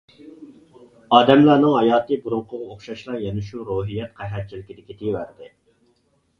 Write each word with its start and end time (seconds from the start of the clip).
ئادەملەرنىڭ 1.17 1.75
ھاياتى 1.81 2.17
بۇرۇنقىغا 2.25 2.67
ئوخشاشلا 2.71 3.21
يەنە 3.27 3.45
شۇ 3.53 3.69
روھىيەت 3.71 4.19
قەھەتچىلىكىدە 4.19 4.91
كېتىۋەردى. 4.91 5.55